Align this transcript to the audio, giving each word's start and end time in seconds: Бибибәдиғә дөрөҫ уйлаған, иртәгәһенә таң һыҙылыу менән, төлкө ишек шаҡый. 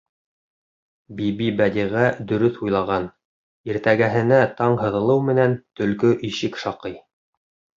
Бибибәдиғә 1.19 2.07
дөрөҫ 2.31 2.57
уйлаған, 2.67 3.05
иртәгәһенә 3.73 4.41
таң 4.63 4.81
һыҙылыу 4.83 5.23
менән, 5.29 5.55
төлкө 5.83 6.15
ишек 6.31 6.59
шаҡый. 6.65 6.99